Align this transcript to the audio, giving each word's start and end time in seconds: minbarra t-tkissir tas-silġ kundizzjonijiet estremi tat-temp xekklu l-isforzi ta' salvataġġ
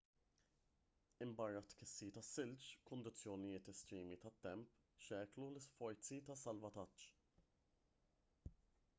minbarra 1.23 1.59
t-tkissir 1.65 2.13
tas-silġ 2.13 2.69
kundizzjonijiet 2.91 3.69
estremi 3.73 4.17
tat-temp 4.23 4.71
xekklu 5.09 5.49
l-isforzi 5.51 6.19
ta' 6.31 6.39
salvataġġ 6.45 7.05